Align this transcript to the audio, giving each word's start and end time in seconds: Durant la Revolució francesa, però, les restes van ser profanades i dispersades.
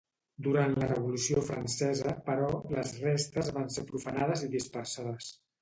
Durant 0.45 0.71
la 0.83 0.87
Revolució 0.91 1.43
francesa, 1.49 2.15
però, 2.31 2.49
les 2.79 2.97
restes 3.05 3.55
van 3.59 3.73
ser 3.77 3.87
profanades 3.93 4.47
i 4.49 4.55
dispersades. 4.61 5.33